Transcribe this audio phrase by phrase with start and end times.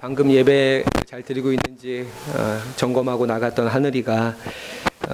[0.00, 4.34] 방금 예배 잘 드리고 있는지 어, 점검하고 나갔던 하늘이가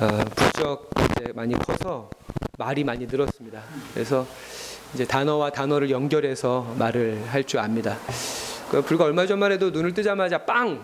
[0.00, 2.08] 어, 부쩍 이제 많이 커서
[2.56, 3.62] 말이 많이 늘었습니다.
[3.94, 4.24] 그래서
[4.94, 7.96] 이제 단어와 단어를 연결해서 말을 할 줄 압니다.
[8.70, 10.80] 그 불과 얼마 전만 해도 눈을 뜨자마자 빵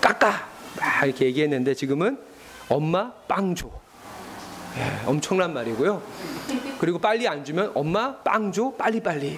[0.00, 0.48] 깎아
[0.78, 2.18] 막 이렇게 얘기했는데 지금은
[2.68, 3.68] 엄마 빵 줘.
[4.78, 6.00] 예, 엄청난 말이고요.
[6.78, 9.36] 그리고 빨리 안 주면 엄마 빵 줘 빨리 빨리.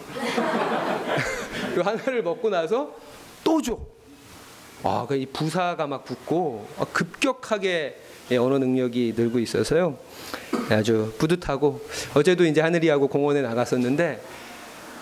[1.73, 2.93] 그리고 하나를 먹고 나서
[3.43, 3.79] 또 줘.
[4.85, 9.99] 아, 그 이 부사가 막 붙고 아, 급격하게 예, 언어 능력이 늘고 있어서요.
[10.71, 11.81] 아주 뿌듯하고
[12.15, 14.23] 어제도 이제 하늘이하고 공원에 나갔었는데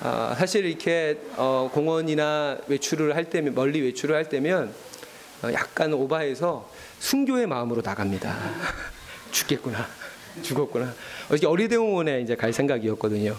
[0.02, 4.72] 아, 사실 이렇게 어, 공원이나 외출을 할 때면 멀리 외출을 할 때면
[5.42, 6.68] 어, 약간 오바해서
[7.00, 8.36] 순교의 마음으로 나갑니다.
[9.32, 9.86] 죽겠구나,
[10.42, 10.94] 죽었구나.
[11.26, 13.36] 어저께 어리대공원에 이제 갈 생각이었거든요.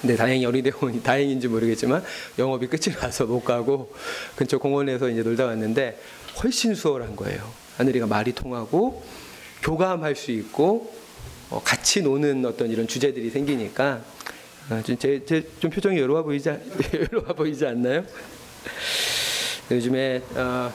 [0.00, 2.04] 근데 다행히 어리대공원이 다행인지 모르겠지만
[2.38, 3.92] 영업이 끝이 나서 못 가고
[4.36, 5.98] 근처 공원에서 이제 놀다 왔는데
[6.42, 7.50] 훨씬 수월한 거예요.
[7.78, 9.02] 하늘이가 말이 통하고
[9.62, 10.94] 교감할 수 있고
[11.50, 14.02] 어, 같이 노는 어떤 이런 주제들이 생기니까
[14.70, 16.60] 아, 좀, 제, 제, 좀 표정이 여로와 보이지, 않-
[16.92, 18.04] 여로와 보이지 않나요?
[19.70, 20.72] 요즘에 어,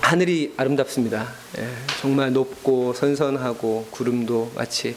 [0.00, 1.32] 하늘이 아름답습니다.
[1.58, 1.66] 예,
[2.00, 4.94] 정말 높고 선선하고 구름도 마치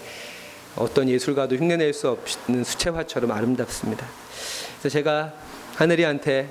[0.77, 4.05] 어떤 예술가도 흉내낼 수 없는 수채화처럼 아름답습니다.
[4.79, 5.33] 그래서 제가
[5.75, 6.49] 하늘이한테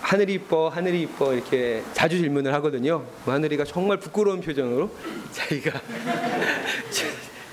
[0.00, 3.04] 하늘이 이뻐, 하늘이 이뻐 이렇게 자주 질문을 하거든요.
[3.24, 4.90] 뭐 하늘이가 정말 부끄러운 표정으로
[5.32, 5.80] 자기가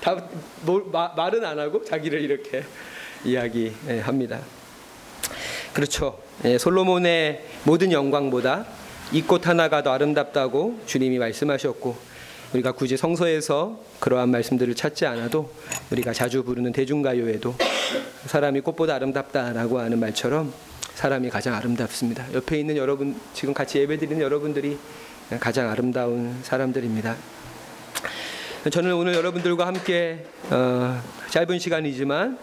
[0.00, 0.16] 다
[0.62, 2.64] 뭘- 마- 말은 안 하고 자기를 이렇게
[3.24, 4.40] 이야기합니다.
[5.72, 6.18] 그렇죠.
[6.44, 8.66] 예, 솔로몬의 모든 영광보다
[9.12, 11.96] 이 꽃 하나가 더 아름답다고 주님이 말씀하셨고
[12.54, 15.50] 우리가 굳이 성서에서 그러한 말씀들을 찾지 않아도
[15.90, 17.54] 우리가 자주 부르는 대중가요에도
[18.26, 20.52] 사람이 꽃보다 아름답다라고 하는 말처럼
[20.94, 22.32] 사람이 가장 아름답습니다.
[22.32, 24.78] 옆에 있는 여러분 지금 같이 예배드리는 여러분들이
[25.40, 27.16] 가장 아름다운 사람들입니다.
[28.70, 32.38] 저는 오늘 여러분들과 함께 어, 짧은 시간이지만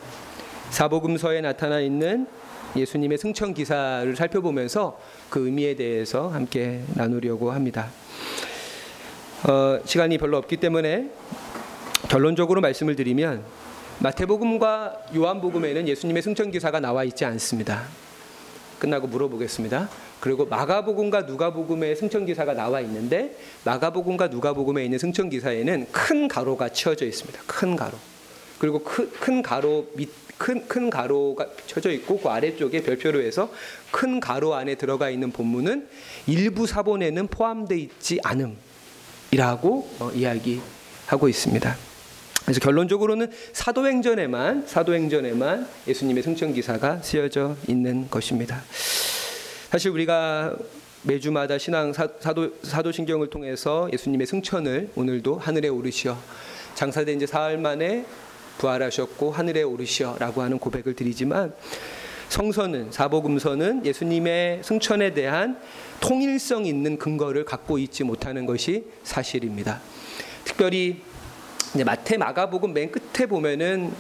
[0.72, 2.28] 사복음서에 나타나 있는
[2.76, 5.00] 예수님의 승천 기사를 살펴보면서
[5.30, 7.90] 그 의미에 대해서 함께 나누려고 합니다.
[9.44, 11.10] 어, 시간이 별로 없기 때문에
[12.10, 13.44] 결론적으로 말씀을 드리면
[13.98, 17.84] 마태복음과 요한복음에는 예수님의 승천 기사가 나와 있지 않습니다.
[18.78, 19.90] 끝나고 물어보겠습니다.
[20.20, 23.36] 그리고 마가복음과 누가복음의 승천 기사가 나와 있는데
[23.66, 27.42] 마가복음과 누가복음에 있는 승천 기사에는 큰 가로가 치어져 있습니다.
[27.48, 27.98] 큰 가로.
[28.60, 33.52] 그리고 큰, 큰 가로 밑 큰, 큰 가로가 쳐져 있고 그 아래쪽에 별표로 해서
[33.92, 35.88] 큰 가로 안에 들어가 있는 본문은
[36.26, 38.58] 일부 사본에는 포함되어 있지 않음
[39.32, 41.78] 이라고 어, 이야기하고 있습니다.
[42.44, 48.62] 그래서 결론적으로는 사도행전에만 사도행전에만 예수님의 승천 기사가 쓰여져 있는 것입니다.
[49.70, 50.56] 사실 우리가
[51.04, 56.18] 매주마다 신앙 사, 사도 사도신경을 통해서 예수님의 승천을 오늘도 하늘에 오르시어
[56.76, 58.06] 장사된 지 사흘 만에
[58.58, 61.54] 부활하셨고 하늘에 오르시어라고 하는 고백을 드리지만
[62.32, 65.60] 성서는 사복음서는 예수님의 승천에 대한
[66.00, 69.82] 통일성 있는 근거를 갖고 있지 못하는 것이 사실입니다.
[70.46, 71.02] 특별히
[71.86, 73.92] 마태 마가복음 맨 끝에 보면은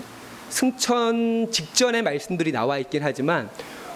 [0.49, 3.49] 승천 직전의 말씀들이 나와 있긴 하지만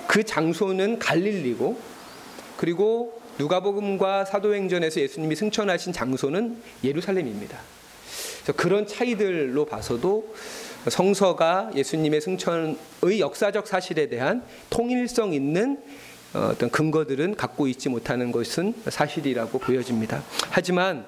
[0.05, 1.79] 그 장소는 갈릴리고
[2.57, 7.57] 그리고 누가복음과 사도행전에서 예수님이 승천하신 장소는 예루살렘입니다.
[8.43, 10.35] 그래서 그런 차이들로 봐서도
[10.87, 15.79] 성서가 예수님의 승천의 역사적 사실에 대한 통일성 있는
[16.33, 20.21] 어, 어떤 근거들은 갖고 있지 못하는 것은 사실이라고 보여집니다.
[20.49, 21.05] 하지만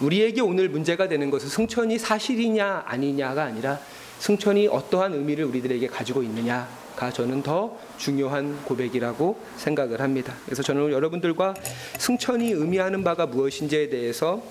[0.00, 3.78] 우리에게 오늘 문제가 되는 것은 승천이 사실이냐 아니냐가 아니라
[4.18, 10.34] 승천이 어떠한 의미를 우리들에게 가지고 있느냐가 저는 더 중요한 고백이라고 생각을 합니다.
[10.46, 11.54] 그래서 저는 여러분들과
[11.98, 14.42] 승천이 의미하는 바가 무엇인지에 대해서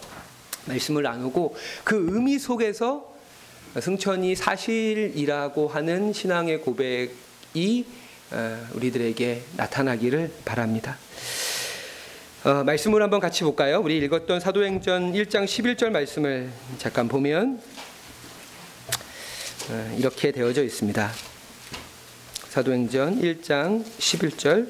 [0.68, 3.13] 말씀을 나누고 그 의미 속에서
[3.80, 7.86] 승천이 사실이라고 하는 신앙의 고백이
[8.32, 10.98] 어, 우리들에게 나타나기를 바랍니다.
[12.44, 13.80] 어, 말씀을 한번 같이 볼까요?
[13.80, 17.62] 우리 읽었던 사도행전 1장 11절 말씀을 잠깐 보면
[19.70, 21.12] 어, 이렇게 되어져 있습니다.
[22.50, 24.68] 사도행전 1장 11절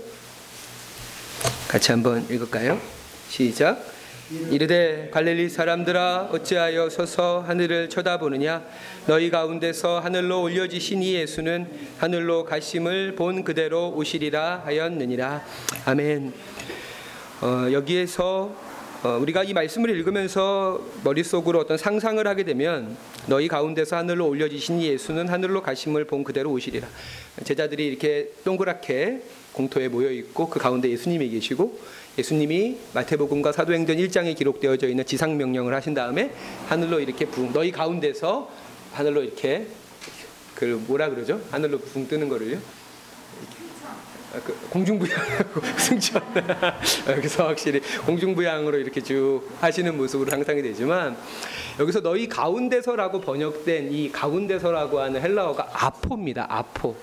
[1.67, 2.79] 같이 한번 읽을까요?
[3.27, 3.92] 시작.
[4.31, 8.65] 이르되 갈릴리 사람들아 어찌하여 서서 하늘을 쳐다보느냐
[9.05, 11.67] 너희 가운데서 하늘로 올려지신 이 예수는
[11.97, 15.43] 하늘로 가심을 본 그대로 오시리라 하였느니라
[15.85, 16.33] 아멘.
[17.41, 18.55] 어, 여기에서
[19.03, 22.95] 어, 우리가 이 말씀을 읽으면서 머릿속으로 어떤 상상을 하게 되면
[23.27, 26.87] 너희 가운데서 하늘로 올려지신 이 예수는 하늘로 가심을 본 그대로 오시리라.
[27.43, 29.21] 제자들이 이렇게 동그랗게
[29.53, 31.79] 공터에 모여 있고 그 가운데 예수님이 계시고
[32.17, 36.31] 예수님이 마태복음과 사도행전 1장에 기록되어져 있는 지상 명령을 하신 다음에
[36.67, 38.51] 하늘로 이렇게 붕 너희 가운데서
[38.93, 39.67] 하늘로 이렇게
[40.55, 41.41] 그 뭐라 그러죠?
[41.51, 42.59] 하늘로 붕 뜨는 거를요.
[44.33, 46.21] 아, 그 공중부양하고 승천
[47.07, 51.15] 여기서 확실히 공중부양으로 이렇게 쭉 하시는 모습으로 상상이 되지만
[51.79, 56.47] 여기서 너희 가운데서라고 번역된 이 가운데서라고 하는 헬라어가 아포입니다.
[56.49, 56.95] 아포.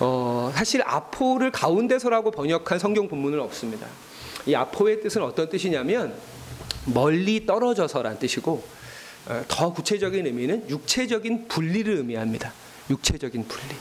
[0.00, 3.86] 어, 사실 아포를 가운데서라고 번역한 성경 본문은 없습니다.
[4.46, 6.14] 이 아포의 뜻은 어떤 뜻이냐면
[6.86, 8.64] 멀리 떨어져서란 뜻이고
[9.26, 12.52] 어, 더 구체적인 의미는 육체적인 분리를 의미합니다.
[12.90, 13.74] 육체적인 분리.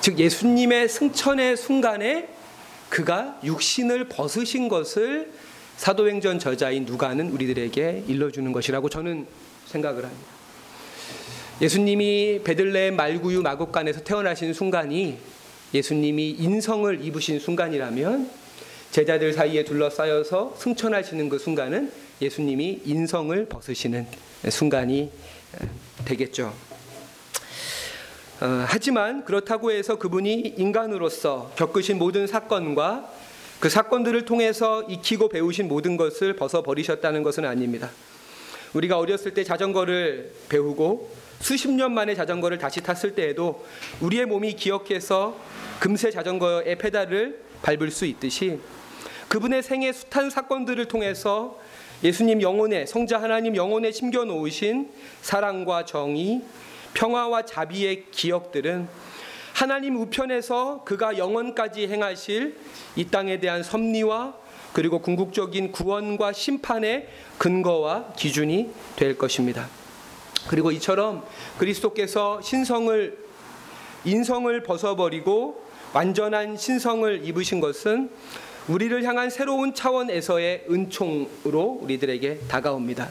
[0.00, 2.28] 즉 예수님의 승천의 순간에
[2.88, 5.32] 그가 육신을 벗으신 것을
[5.76, 9.26] 사도행전 저자인 누가는 우리들에게 일러주는 것이라고 저는
[9.66, 10.26] 생각을 합니다.
[11.60, 15.18] 예수님이 베들레헴 말구유 마곡간에서 태어나신 순간이
[15.72, 18.30] 예수님이 인성을 입으신 순간이라면
[18.90, 24.06] 제자들 사이에 둘러싸여서 승천하시는 그 순간은 예수님이 인성을 벗으시는
[24.48, 25.10] 순간이
[26.04, 26.52] 되겠죠.
[28.40, 33.12] 어, 하지만 그렇다고 해서 그분이 인간으로서 겪으신 모든 사건과
[33.60, 37.90] 그 사건들을 통해서 익히고 배우신 모든 것을 벗어버리셨다는 것은 아닙니다.
[38.72, 43.64] 우리가 어렸을 때 자전거를 배우고 수십 년 만에 자전거를 다시 탔을 때에도
[44.00, 45.36] 우리의 몸이 기억해서
[45.80, 48.60] 금세 자전거의 페달을 밟을 수 있듯이
[49.28, 51.58] 그분의 생애 숱한 사건들을 통해서
[52.02, 54.90] 예수님 영혼에 성자 하나님 영혼에 심겨 놓으신
[55.22, 56.42] 사랑과 정의,
[56.94, 58.88] 평화와 자비의 기억들은
[59.52, 62.56] 하나님 우편에서 그가 영원까지 행하실
[62.96, 64.34] 이 땅에 대한 섭리와
[64.72, 67.08] 그리고 궁극적인 구원과 심판의
[67.38, 69.79] 근거와 기준이 될 것입니다.
[70.48, 71.24] 그리고 이처럼
[71.58, 73.18] 그리스도께서 신성을
[74.04, 78.10] 인성을 벗어버리고 완전한 신성을 입으신 것은
[78.68, 83.08] 우리를 향한 새로운 차원에서의 은총으로 우리들에게 다가옵니다.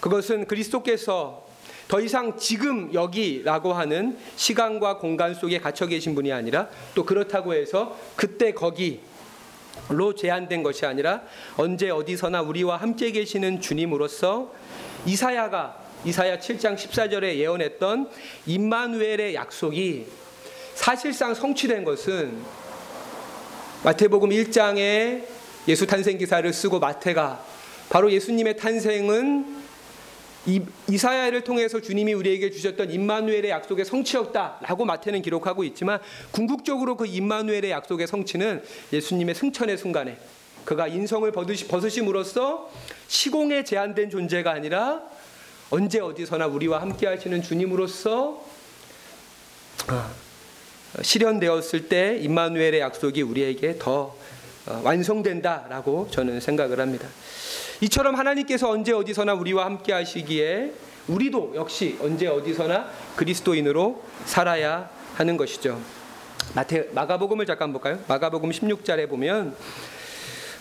[0.00, 1.46] 그것은 그리스도께서
[1.86, 7.96] 더 이상 지금 여기라고 하는 시간과 공간 속에 갇혀 계신 분이 아니라 또 그렇다고 해서
[8.16, 11.22] 그때 거기로 제한된 것이 아니라
[11.56, 14.52] 언제 어디서나 우리와 함께 계시는 주님으로서
[15.06, 18.10] 이사야가 이사야 7장 14절에 예언했던
[18.46, 20.06] 임마누엘의 약속이
[20.74, 22.38] 사실상 성취된 것은
[23.84, 25.24] 마태복음 1장에
[25.68, 27.44] 예수 탄생 기사를 쓰고 마태가
[27.88, 29.62] 바로 예수님의 탄생은
[30.46, 36.00] 이, 사야를 통해서 주님이 우리에게 주셨던 임마누엘의 약속의 성취였다라고 마태는 기록하고 있지만
[36.32, 40.18] 궁극적으로 그 임마누엘의 약속의 성취는 예수님의 승천의 순간에
[40.64, 42.70] 그가 인성을 벗으심으로써
[43.06, 45.02] 시공에 제한된 존재가 아니라
[45.74, 48.44] 언제 어디서나 우리와 함께 하시는 주님으로서
[49.86, 50.10] 아,
[51.00, 54.14] 실현되었을 때 임마누엘의 약속이 우리에게 더
[54.66, 57.08] 어, 완성된다라고 저는 생각을 합니다.
[57.80, 60.74] 이처럼 하나님께서 언제 어디서나 우리와 함께 하시기에
[61.08, 65.80] 우리도 역시 언제 어디서나 그리스도인으로 살아야 하는 것이죠.
[66.54, 67.98] 마태 마가복음을 잠깐 볼까요?
[68.08, 69.56] 마가복음 16절에 보면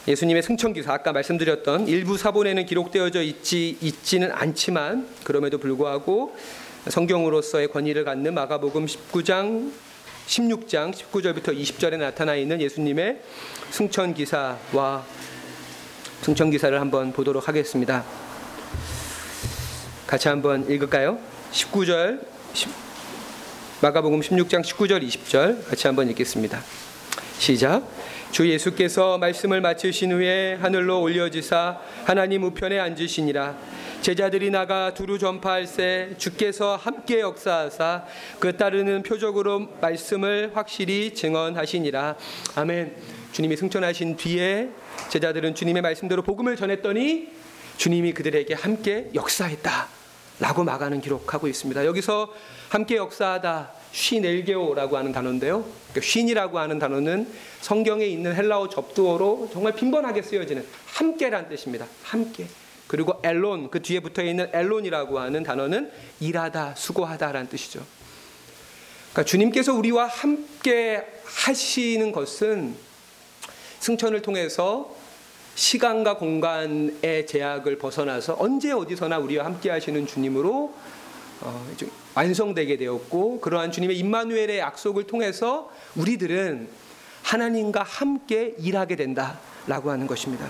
[0.08, 6.36] 예수님의 승천 기사 아까 말씀드렸던 일부 사본에는 기록되어져 있지 있지는 않지만 그럼에도 불구하고
[6.88, 9.72] 성경으로서의 권위를 갖는 마가복음 19장
[10.26, 13.22] 16장 19절부터 20절에 나타나 있는 예수님의
[13.70, 15.06] 승천 기사와
[16.24, 18.04] 승천 기사를 한번 보도록 하겠습니다.
[20.08, 21.20] 같이 한번 읽을까요?
[21.52, 22.22] 19절
[23.82, 26.62] 마가복음 16장 19절 20절 같이 한번 읽겠습니다.
[27.42, 27.82] 시작.
[28.30, 33.58] 주 예수께서 말씀을 마치신 후에 하늘로 올려지사 하나님 우편에 앉으시니라.
[34.02, 38.06] 제자들이 나가 두루 전파할세 주께서 함께 역사하사
[38.38, 42.16] 그 따르는 표적으로 말씀을 확실히 증언하시니라.
[42.58, 42.96] 아멘.
[43.32, 44.70] 주님이 승천하신 뒤에
[45.10, 47.30] 제자들은 주님의 말씀대로 복음을 전했더니
[47.78, 50.01] 주님이 그들에게 함께 역사했다
[50.42, 52.34] 라고 마가는 기록하고 있습니다 여기서
[52.70, 55.64] 함께 역사하다 쉰엘게오라고 하는 단어인데요.
[55.92, 61.86] 그러니까 쉰이라고 하는 단어는 성경에 있는 헬라어 접두어로 정말 빈번하게 쓰여지는 함께란 뜻입니다.
[62.04, 62.48] 함께.
[62.88, 67.86] 그리고 엘론 그 뒤에 붙어 있는 엘론이라고 하는 단어는 일하다, 수고하다라는 뜻이죠.
[69.12, 72.76] 그러니까 주님께서 우리와 함께 하시는 것은
[73.80, 74.96] 승천을 통해서
[75.62, 80.74] 시간과 공간의 제약을 벗어나서 언제 어디서나 우리와 함께 하시는 주님으로
[81.42, 81.68] 어,
[82.16, 86.68] 완성되게 되었고 그러한 주님의 임마누엘의 약속을 통해서 우리들은
[87.22, 90.50] 하나님과 함께 일하게 된다라고 하는 것입니다.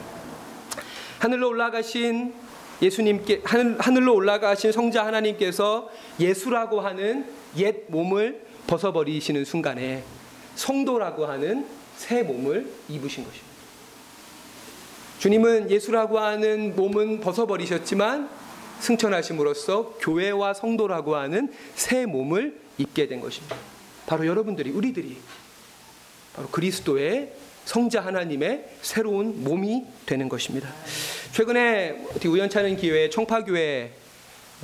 [1.19, 2.33] 하늘로 올라가신
[2.81, 5.89] 예수님께 하늘, 로 올라가신 성자 하나님께서
[6.21, 7.25] 예수라고 하는
[7.57, 10.05] 옛 몸을 벗어버리시는 순간에
[10.55, 13.50] 성도라고 하는 새 몸을 입으신 것입니다.
[15.21, 18.27] 주님은 예수라고 하는 몸은 벗어버리셨지만
[18.79, 23.55] 승천하심으로써 교회와 성도라고 하는 새 몸을 입게 된 것입니다.
[24.07, 25.17] 바로 여러분들이 우리들이
[26.33, 27.33] 바로 그리스도의
[27.65, 30.73] 성자 하나님의 새로운 몸이 되는 것입니다.
[31.33, 33.91] 최근에 우연찮은 기회에 청파교회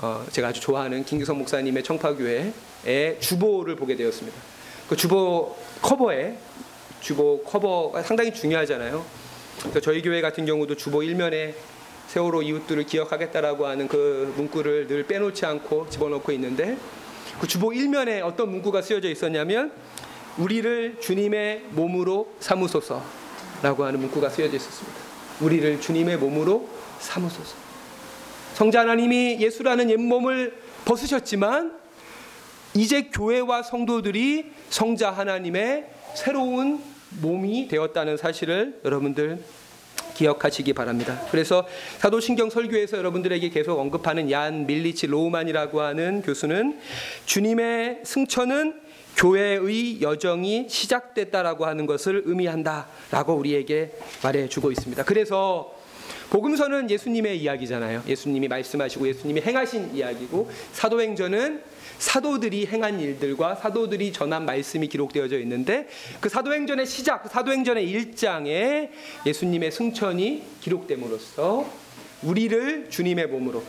[0.02, 4.36] 어, 제가 아주 좋아하는 김규성 목사님의 청파교회의 주보를 보게 되었습니다.
[4.90, 6.36] 그 주보 커버에
[7.00, 9.27] 주보 커버가 상당히 중요하잖아요.
[9.62, 11.56] 그래서 저희 교회 같은 경우도 주보 일면에
[12.08, 16.78] 세월호 이웃들을 기억하겠다라고 하는 그 문구를 늘 빼놓지 않고 집어넣고 있는데
[17.40, 19.72] 그 주보 일면에 어떤 문구가 쓰여져 있었냐면
[20.38, 24.98] 우리를 주님의 몸으로 삼으소서라고 하는 문구가 쓰여져 있었습니다.
[25.42, 27.56] 우리를 주님의 몸으로 삼으소서.
[28.54, 31.78] 성자 하나님이 예수라는 옛몸을 벗으셨지만
[32.74, 35.86] 이제 교회와 성도들이 성자 하나님의
[36.16, 36.82] 새로운
[37.22, 39.40] 몸이 되었다는 사실을 여러분들
[40.16, 41.22] 기억하시기 바랍니다.
[41.32, 41.68] 그래서
[42.00, 46.80] 사도신경 설교에서 여러분들에게 계속 언급하는 얀 밀리치 로흐만이라고 하는 교수는
[47.26, 48.82] 주님의 승천은
[49.16, 53.92] 교회의 여정이 시작됐다라고 하는 것을 의미한다라고 우리에게
[54.24, 55.04] 말해 주고 있습니다.
[55.04, 55.76] 그래서
[56.30, 58.04] 복음서는 예수님의 이야기잖아요.
[58.08, 65.88] 예수님이 말씀하시고 예수님이 행하신 이야기고 사도행전은 사도들이 행한 일들과 사도들이 전한 말씀이 기록되어져 있는데
[66.20, 68.90] 그 사도행전의 시작, 그 사도행전의 1장에
[69.26, 71.66] 예수님의 승천이 기록됨으로써
[72.24, 73.64] 우리를 주님의 몸으로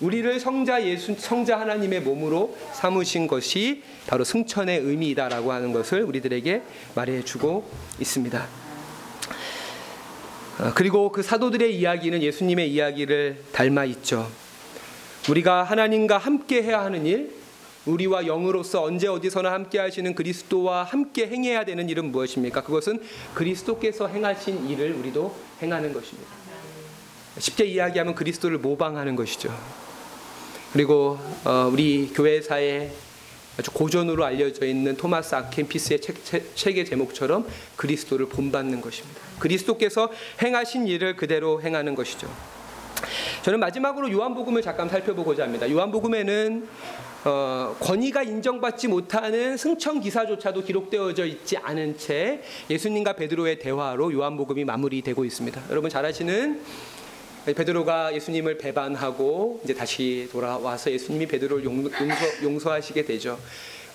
[0.00, 6.62] 우리를 성자 예수 성자 하나님의 몸으로 삼으신 것이 바로 승천의 의미이다라고 하는 것을 우리들에게
[6.94, 7.68] 말해 주고
[8.00, 8.46] 있습니다.
[10.60, 14.30] 어, 그리고 그 사도들의 이야기는 예수님의 이야기를 닮아 있죠.
[15.28, 17.43] 우리가 하나님과 함께 해야 하는 일,
[17.86, 22.62] 우리와 영으로서 언제 어디서나 함께 하시는 그리스도와 함께 행해야 되는 일은 무엇입니까?
[22.62, 23.00] 그것은
[23.34, 26.30] 그리스도께서 행하신 일을 우리도 행하는 것입니다.
[27.38, 29.54] 쉽게 이야기하면 그리스도를 모방하는 것이죠.
[30.72, 32.90] 그리고 어, 우리 교회사에
[33.58, 39.20] 아주 고전으로 알려져 있는 토마스 아켄피스의 책, 책, 책의 제목처럼 그리스도를 본받는 것입니다.
[39.38, 40.10] 그리스도께서
[40.42, 42.28] 행하신 일을 그대로 행하는 것이죠.
[43.42, 45.70] 저는 마지막으로 요한복음을 잠깐 살펴보고자 합니다.
[45.70, 46.66] 요한복음에는
[47.24, 55.24] 어, 권위가 인정받지 못하는 승천 기사조차도 기록되어져 있지 않은 채 예수님과 베드로의 대화로 요한복음이 마무리되고
[55.24, 55.62] 있습니다.
[55.70, 56.60] 여러분 잘 아시는
[57.46, 61.90] 베드로가 예수님을 배반하고 이제 다시 돌아와서 예수님이 베드로를 용서,
[62.42, 63.38] 용서하시게 되죠.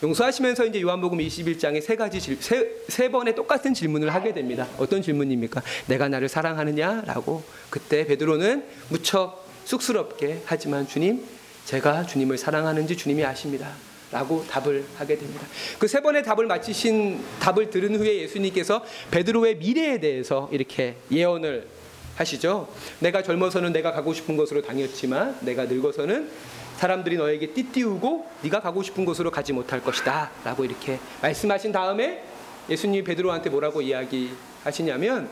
[0.02, 4.68] 용서하시면서 이제 요한복음 21장에 세 가지 질, 세, 세 번의 똑같은 질문을 하게 됩니다.
[4.78, 5.62] 어떤 질문입니까?
[5.88, 11.24] 내가 나를 사랑하느냐라고 그때 베드로는 무척 쑥스럽게 하지만 주님
[11.70, 13.70] 제가 주님을 사랑하는지 주님이 아십니다.
[14.12, 15.46] 라고 답을 하게 됩니다.
[15.78, 21.68] 그 세 번의 답을 마치신 답을 들은 후에 예수님께서 베드로의 미래에 대해서 이렇게 예언을
[22.16, 22.68] 하시죠.
[22.98, 26.32] 내가 젊어서는 내가 가고 싶은 곳으로 다녔지만 내가 늙어서는
[26.78, 30.32] 사람들이 너에게 띠띠우고 네가 가고 싶은 곳으로 가지 못할 것이다.
[30.44, 32.24] 라고 이렇게 말씀하신 다음에
[32.68, 35.30] 예수님이 베드로한테 뭐라고 이야기하시냐면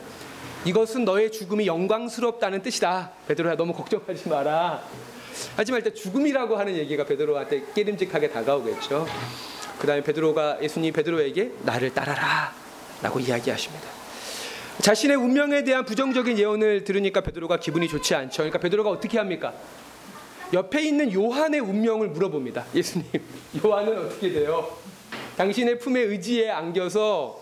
[0.64, 3.10] 이것은 너의 죽음이 영광스럽다는 뜻이다.
[3.26, 4.84] 베드로야 너무 걱정하지 마라.
[5.56, 9.06] 하지만 일단 죽음이라고 하는 얘기가 베드로한테 깨림직하게 다가오겠죠.
[9.78, 12.52] 그 다음에 베드로가 예수님 베드로에게 나를 따라라
[13.02, 13.86] 라고 이야기하십니다.
[14.80, 18.38] 자신의 운명에 대한 부정적인 예언을 들으니까 베드로가 기분이 좋지 않죠.
[18.38, 19.54] 그러니까 베드로가 어떻게 합니까?
[20.52, 22.64] 옆에 있는 요한의 운명을 물어봅니다.
[22.74, 23.06] 예수님,
[23.64, 24.76] 요한은 어떻게 돼요?
[25.36, 27.40] 당신의 품에 의지에 안겨서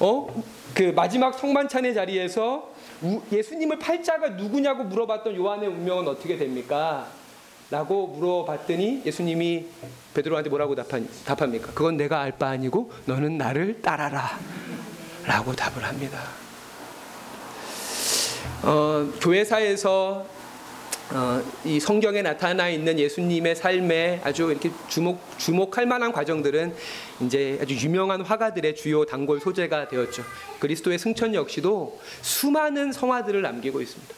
[0.00, 0.44] 어?
[0.74, 2.72] 그 마지막 성만찬의 자리에서
[3.30, 7.08] 예수님을 팔자가 누구냐고 물어봤던 요한의 운명은 어떻게 됩니까?
[7.72, 9.64] 라고 물어봤더니 예수님이
[10.12, 11.72] 베드로한테 뭐라고 답합니까?
[11.72, 14.38] 그건 내가 알 바 아니고 너는 나를 따라라.
[15.24, 16.20] 라고 답을 합니다.
[18.62, 20.26] 어, 교회사에서
[21.14, 26.74] 어, 이 성경에 나타나 있는 예수님의 삶에 아주 이렇게 주목 주목할 만한 과정들은
[27.22, 30.22] 이제 아주 유명한 화가들의 주요 단골 소재가 되었죠.
[30.58, 34.14] 그리스도의 승천 역시도 수많은 성화들을 남기고 있습니다.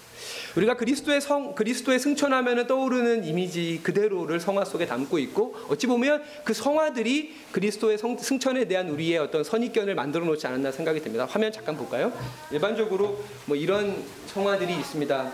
[0.56, 6.54] 우리가 그리스도의 성 그리스도의 승천하면 떠오르는 이미지 그대로를 성화 속에 담고 있고 어찌 보면 그
[6.54, 11.26] 성화들이 그리스도의 성, 승천에 대한 우리의 어떤 선입견을 만들어 놓지 않았나 생각이 됩니다.
[11.28, 12.12] 화면 잠깐 볼까요?
[12.50, 15.32] 일반적으로 뭐 이런 성화들이 있습니다.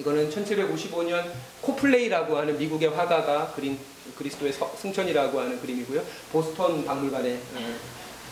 [0.00, 1.24] 이거는 1755년
[1.60, 3.78] 코플레이라고 하는 미국의 화가가 그린
[4.16, 6.02] 그리스도의 승천이라고 하는 그림이고요.
[6.32, 7.76] 보스턴 박물관에 어,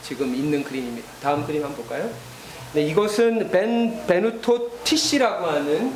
[0.03, 1.09] 지금 있는 그림입니다.
[1.21, 2.11] 다음 그림 한번 볼까요?
[2.73, 5.95] 네, 이것은 벤베누토 티시라고 하는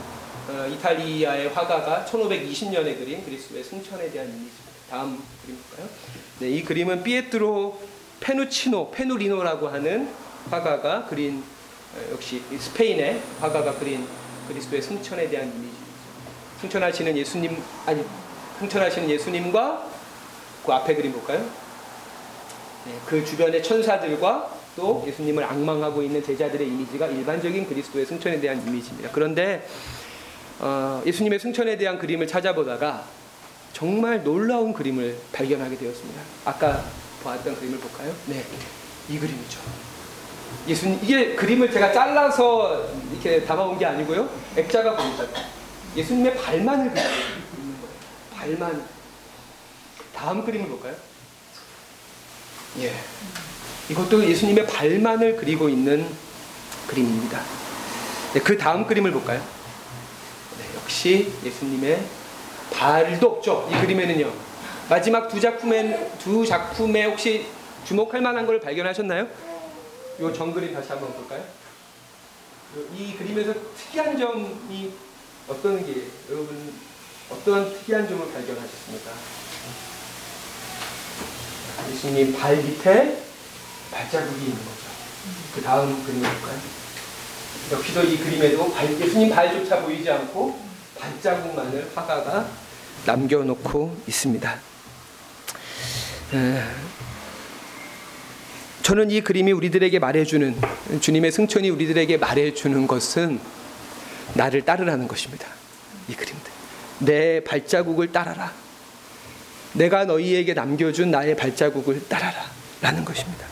[0.49, 4.71] 어, 이탈리아의 화가가 1520년에 그린 그리스도의 승천에 대한 이미지입니다.
[4.89, 5.89] 다음 그림 볼까요?
[6.39, 7.79] 네, 이 그림은 피에트로
[8.21, 10.09] 페루치노, 페루지노라고 하는
[10.51, 11.43] 화가가 그린
[11.95, 14.07] 어, 역시 이 스페인의 화가가 그린
[14.49, 15.77] 그리스도의 승천에 대한 이미지.
[16.63, 18.05] 승천하시는 예수님 아니
[18.59, 19.91] 승천하시는 예수님과
[20.65, 21.41] 그 앞에 그림 볼까요?
[22.87, 29.11] 네, 그 주변의 천사들과 또 예수님을 악망하고 있는 제자들의 이미지가 일반적인 그리스도의 승천에 대한 이미지입니다.
[29.13, 29.67] 그런데
[30.59, 33.05] 어, 예수님의 승천에 대한 그림을 찾아보다가
[33.73, 36.21] 정말 놀라운 그림을 발견하게 되었습니다.
[36.45, 36.85] 아까
[37.23, 38.15] 보았던 그림을 볼까요?
[38.27, 38.45] 네,
[39.09, 39.61] 이 그림이죠.
[40.67, 44.29] 예수님 이게 그림을 제가 잘라서 이렇게 담아온 게 아니고요.
[44.57, 45.27] 액자가 보니까
[45.97, 47.09] 예수님의 발만을 그리고
[47.59, 47.95] 있는 거예요.
[48.35, 48.85] 발만.
[50.15, 50.95] 다음 그림을 볼까요?
[52.81, 52.93] 예.
[53.91, 56.07] 이것도 예수님의 발만을 그리고 있는
[56.87, 57.41] 그림입니다.
[58.35, 59.41] 네, 그 다음 그림을 볼까요?
[60.59, 62.01] 네, 역시 예수님의
[62.73, 63.69] 발도 없죠.
[63.71, 64.33] 이 그림에는요.
[64.89, 67.47] 마지막 두 작품에 두 작품에 혹시
[67.85, 69.27] 주목할 만한 걸 발견하셨나요?
[70.21, 71.41] 요 정글이 다시 한번 볼까요?
[71.41, 74.93] 요- 이 그림에서 특이한 점이
[75.49, 76.73] 어떤 게 여러분
[77.29, 79.11] 어떤 특이한 점을 발견하셨습니까?
[81.91, 83.23] 예수님 발 밑에
[83.91, 84.81] 발자국이 있는 거죠.
[85.55, 86.59] 그 다음 그림 볼까요?
[87.73, 90.59] 역시도 이 그림에도 발- 예수님 발조차 보이지 않고
[90.99, 92.49] 발자국만을 화가가
[93.07, 94.59] 남겨놓고 있습니다.
[96.35, 96.63] 에,
[98.83, 100.61] 저는 이 그림이 우리들에게 말해주는
[101.01, 103.41] 주님의 승천이 우리들에게 말해주는 것은
[104.35, 105.47] 나를 따르라는 것입니다.
[106.09, 106.51] 이 그림들
[107.01, 108.53] 내 발자국을 따라라.
[109.73, 113.47] 내가 너희에게 남겨준 나의 발자국을 따라라라는 것입니다.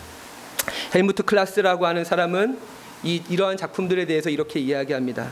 [0.94, 2.58] 헬무트 클라스라고 하는 사람은
[3.04, 5.30] 이 이러한 작품들에 대해서 이렇게 이야기합니다.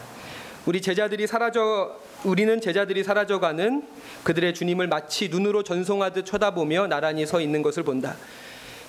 [0.66, 3.84] 우리 제자들이 사라져 우리는 제자들이 사라져가는
[4.24, 8.16] 그들의 주님을 마치 눈으로 전송하듯 쳐다보며 나란히 서 있는 것을 본다.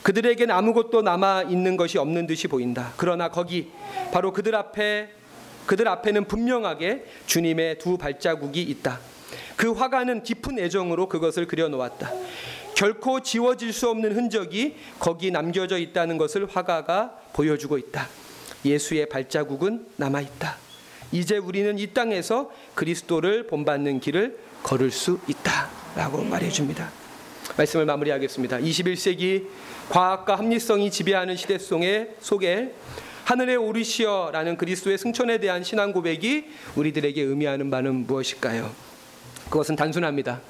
[0.02, 2.94] 그들에겐 아무것도 남아 있는 것이 없는 듯이 보인다.
[2.98, 3.70] 그러나 거기
[4.12, 5.10] 바로 그들 앞에
[5.66, 9.00] 그들 앞에는 분명하게 주님의 두 발자국이 있다.
[9.58, 12.12] 그 화가는 깊은 애정으로 그것을 그려 놓았다.
[12.78, 18.08] 결코 지워질 수 없는 흔적이 거기 남겨져 있다는 것을 화가가 보여주고 있다.
[18.64, 20.58] 예수의 발자국은 남아 있다.
[21.12, 26.92] 이제 우리는 이 땅에서 그리스도를 본받는 길을 걸을 수 있다라고 말해 줍니다.
[27.58, 28.60] 말씀을 마무리하겠습니다.
[28.60, 29.48] 21세기
[29.90, 32.76] 과학과 합리성이 지배하는 시대 속에
[33.24, 38.70] 하늘에 오르시어라는 그리스도의 승천에 대한 신앙 고백이 우리들에게 의미하는 바는 무엇일까요?
[39.50, 40.42] 그것은 단순합니다.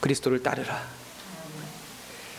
[0.00, 0.97] 그리스도를 따르라.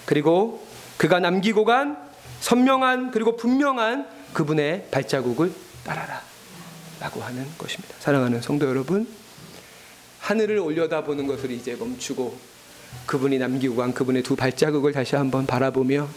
[0.10, 0.66] 그리고
[0.98, 1.96] 그가 남기고 간
[2.40, 6.24] 선명한 그리고 분명한 그분의 발자국을 따라라.
[7.00, 7.94] 라고 하는 것입니다.
[8.00, 9.08] 사랑하는 성도 여러분,
[10.20, 12.36] 하늘을 올려다보는 것을 이제 멈추고
[13.06, 16.10] 그분이 남기고 간 그분의 두 발자국을 다시 한번 바라보며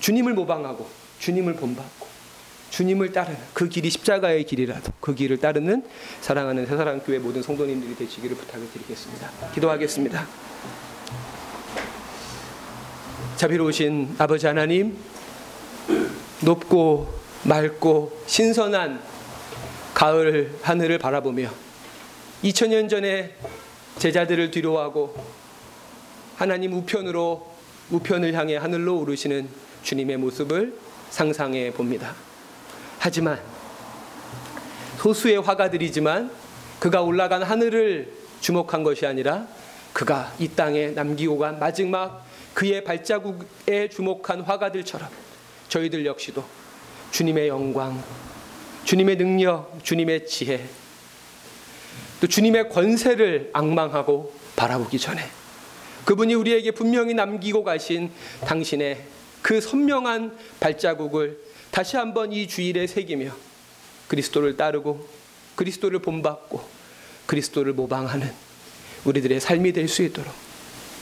[0.00, 0.90] 주님을 모방하고
[1.20, 2.08] 주님을 본받고
[2.70, 5.86] 주님을 따르는 그 길이 십자가의 길이라도 그 길을 따르는
[6.22, 9.52] 사랑하는 새사랑교회 모든 성도님들이 되시기를 부탁을 드리겠습니다.
[9.52, 10.26] 기도하겠습니다.
[13.36, 14.96] 자비로우신 아버지 하나님,
[16.40, 17.06] 높고
[17.44, 19.02] 맑고 신선한
[19.92, 21.50] 가을 하늘을 바라보며
[22.42, 23.34] 2000년 전에
[23.98, 25.14] 제자들을 뒤로하고
[26.36, 27.54] 하나님 우편으로
[27.90, 29.48] 우편을 향해 하늘로 오르시는
[29.82, 30.74] 주님의 모습을
[31.10, 32.14] 상상해 봅니다.
[32.98, 33.38] 하지만
[34.98, 36.30] 소수의 화가들이지만
[36.80, 39.46] 그가 올라간 하늘을 주목한 것이 아니라
[39.92, 42.24] 그가 이 땅에 남기고 간 마지막
[42.56, 45.10] 그의 발자국에 주목한 화가들처럼
[45.68, 46.42] 저희들 역시도
[47.10, 48.02] 주님의 영광,
[48.84, 50.66] 주님의 능력, 주님의 지혜,
[52.18, 55.20] 또 주님의 권세를 악망하고 바라보기 전에
[56.06, 58.10] 그분이 우리에게 분명히 남기고 가신
[58.46, 59.04] 당신의
[59.42, 61.38] 그 선명한 발자국을
[61.70, 63.36] 다시 한번 이 주일에 새기며
[64.08, 65.06] 그리스도를 따르고
[65.56, 66.66] 그리스도를 본받고
[67.26, 68.32] 그리스도를 모방하는
[69.04, 70.32] 우리들의 삶이 될 수 있도록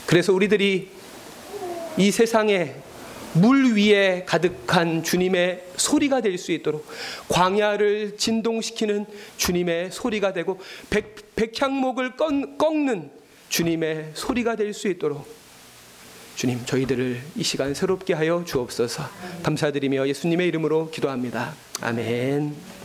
[0.05, 1.04] 그래서 우리들이
[1.97, 2.75] 이 세상에
[3.33, 6.87] 물 위에 가득한 주님의 소리가 될 수 있도록
[7.27, 9.05] 광야를 진동시키는
[9.37, 13.11] 주님의 소리가 되고 백, 백향목을 꺾, 꺾는
[13.49, 15.27] 주님의 소리가 될 수 있도록
[16.35, 19.03] 주님 저희들을 이 시간 새롭게 하여 주옵소서
[19.43, 21.53] 감사드리며 예수님의 이름으로 기도합니다.
[21.81, 22.84] 아멘.